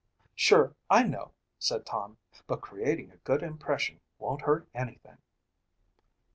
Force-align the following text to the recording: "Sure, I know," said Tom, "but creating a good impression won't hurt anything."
"Sure, 0.33 0.75
I 0.89 1.03
know," 1.03 1.33
said 1.59 1.85
Tom, 1.85 2.17
"but 2.47 2.59
creating 2.59 3.11
a 3.11 3.17
good 3.17 3.43
impression 3.43 3.99
won't 4.17 4.41
hurt 4.41 4.67
anything." 4.73 5.19